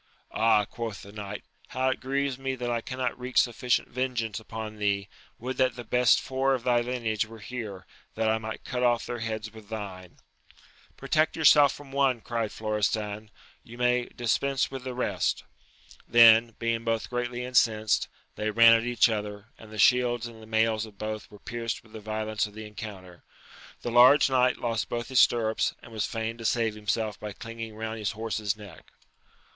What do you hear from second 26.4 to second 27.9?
save himself by clinging